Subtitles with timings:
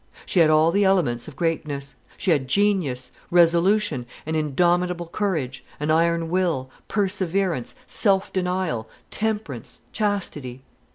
[0.25, 1.93] She had all the elements of greatness.
[2.17, 10.63] She had genius, resolution, an indomitable courage, an iron will, perseverance, self denial, temperance, chastity.